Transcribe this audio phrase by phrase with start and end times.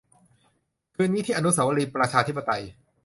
[0.95, 2.63] คืนนี้ที่อนุสาวรีย์ประชาธิปไตย